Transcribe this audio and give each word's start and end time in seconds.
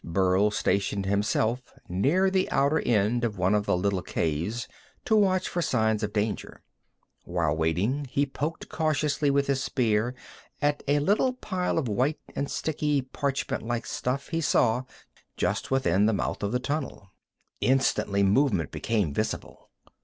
Burl 0.03 0.49
stationed 0.49 1.05
himself 1.05 1.73
near 1.87 2.31
the 2.31 2.49
outer 2.49 2.79
end 2.79 3.23
of 3.23 3.37
one 3.37 3.53
of 3.53 3.67
the 3.67 3.77
little 3.77 4.01
caves 4.01 4.67
to 5.05 5.15
watch 5.15 5.47
for 5.47 5.61
signs 5.61 6.01
of 6.01 6.11
danger. 6.11 6.63
While 7.25 7.55
waiting 7.55 8.05
he 8.05 8.25
poked 8.25 8.67
curiously 8.67 9.29
with 9.29 9.45
his 9.45 9.61
spear 9.63 10.15
at 10.59 10.81
a 10.87 10.97
little 10.97 11.33
pile 11.33 11.77
of 11.77 11.87
white 11.87 12.17
and 12.35 12.49
sticky 12.49 13.03
parchment 13.03 13.61
like 13.61 13.85
stuff 13.85 14.29
he 14.29 14.41
saw 14.41 14.85
just 15.37 15.69
within 15.69 16.07
the 16.07 16.13
mouth 16.13 16.41
of 16.41 16.51
the 16.51 16.59
tunnel. 16.59 17.11
Instantly 17.59 18.23
movement 18.23 18.71
became 18.71 19.13
visible. 19.13 19.69